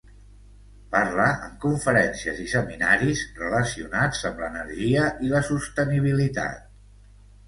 [0.93, 6.65] Parla en conferències i seminaris relacionats amb l'energia i la sostenibilitat